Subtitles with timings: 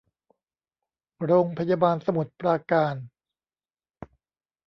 [1.23, 2.95] โรงพยาบาลสมุทรปราการ